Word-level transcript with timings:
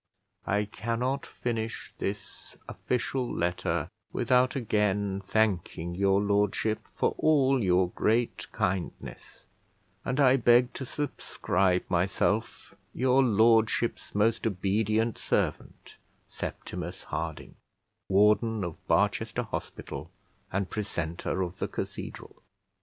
I 0.47 0.65
cannot 0.65 1.27
finish 1.27 1.93
this 1.99 2.55
official 2.67 3.31
letter 3.31 3.87
without 4.11 4.55
again 4.55 5.21
thanking 5.23 5.93
your 5.93 6.19
Lordship 6.19 6.79
for 6.95 7.13
all 7.19 7.63
your 7.63 7.91
great 7.91 8.47
kindness, 8.51 9.45
and 10.03 10.19
I 10.19 10.37
beg 10.37 10.73
to 10.73 10.87
subscribe 10.87 11.83
myself 11.87 12.73
Your 12.95 13.21
Lordship's 13.21 14.15
most 14.15 14.47
obedient 14.47 15.19
servant, 15.19 15.97
SEPTIMUS 16.31 17.03
HARDING, 17.03 17.53
Warden 18.09 18.63
of 18.63 18.77
Barchester 18.87 19.43
Hospital, 19.43 20.09
and 20.51 20.67
Precentor 20.67 21.43
of 21.43 21.59
the 21.59 21.67
Cathedral. 21.67 22.41